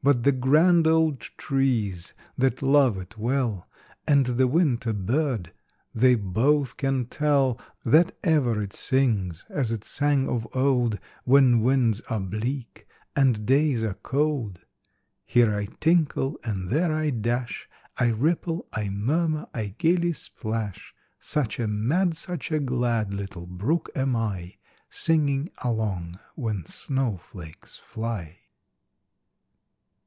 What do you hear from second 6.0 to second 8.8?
both can tell That ever it